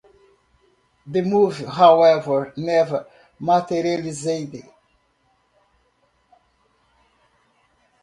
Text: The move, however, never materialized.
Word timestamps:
The 1.05 1.21
move, 1.21 1.59
however, 1.59 2.53
never 2.57 3.05
materialized. 3.39 4.55